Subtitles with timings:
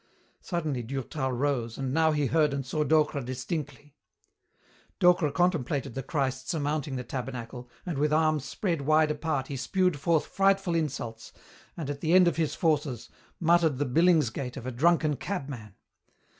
[0.39, 3.93] Suddenly Durtal rose, and now he heard and saw Docre distinctly.
[4.97, 9.99] Docre contemplated the Christ surmounting the tabernacle, and with arms spread wide apart he spewed
[9.99, 11.31] forth frightful insults,
[11.77, 13.09] and, at the end of his forces,
[13.39, 15.75] muttered the billingsgate of a drunken cabman.